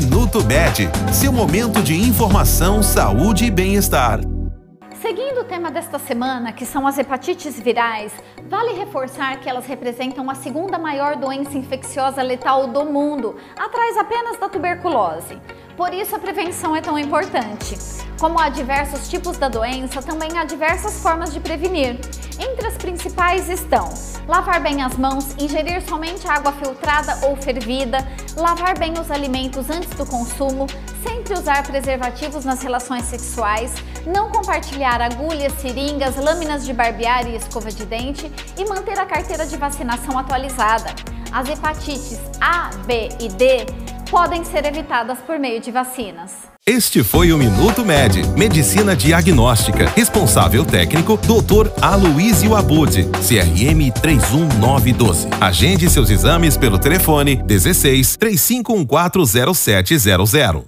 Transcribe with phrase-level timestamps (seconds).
[0.00, 4.20] Minuto Med, seu momento de informação, saúde e bem-estar.
[5.02, 8.12] Seguindo o tema desta semana, que são as hepatites virais,
[8.48, 14.36] vale reforçar que elas representam a segunda maior doença infecciosa letal do mundo, atrás apenas
[14.36, 15.36] da tuberculose.
[15.76, 17.76] Por isso a prevenção é tão importante.
[18.20, 21.98] Como há diversos tipos da doença, também há diversas formas de prevenir.
[22.38, 23.88] Entre as principais estão
[24.28, 28.06] lavar bem as mãos, ingerir somente água filtrada ou fervida,
[28.36, 30.66] lavar bem os alimentos antes do consumo,
[31.02, 33.72] sempre usar preservativos nas relações sexuais,
[34.06, 39.46] não compartilhar agulhas, seringas, lâminas de barbear e escova de dente e manter a carteira
[39.46, 40.94] de vacinação atualizada.
[41.32, 46.48] As hepatites A, B e D podem ser evitadas por meio de vacinas.
[46.66, 49.90] Este foi o Minuto Med, Medicina Diagnóstica.
[49.96, 51.70] Responsável técnico, Dr.
[51.80, 55.28] Aloysio Abud, CRM 31912.
[55.40, 60.64] Agende seus exames pelo telefone 16 35140700.